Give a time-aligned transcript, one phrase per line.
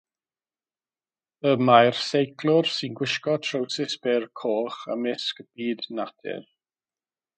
[1.49, 6.43] Y mae'r seiclwr sy'n gwisgo trowsus byr coch ymysg byd natur.